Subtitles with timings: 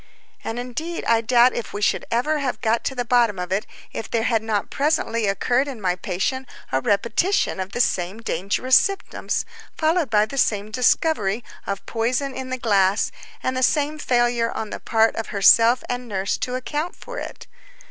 [0.43, 3.67] And indeed I doubt if we should have ever got to the bottom of it,
[3.93, 8.75] if there had not presently occurred in my patient a repetition of the same dangerous
[8.75, 9.45] symptoms,
[9.77, 13.11] followed by the same discovery, of poison in the glass,
[13.43, 17.45] and the same failure on the part of herself and nurse to account for it.